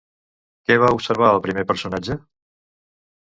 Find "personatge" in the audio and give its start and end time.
1.73-2.17